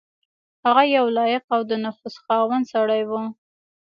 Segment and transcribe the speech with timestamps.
[0.63, 3.23] هغه یو لایق او د نفوذ خاوند سړی وو.